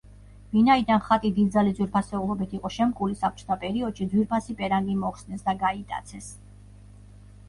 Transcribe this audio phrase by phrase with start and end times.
[0.53, 6.31] ვინაიდან ხატი დიდძალი ძვირფასეულობით იყო შემკული, საბჭოთა პერიოდში ძვირფასი პერანგი მოხსნეს და გაიტაცეს.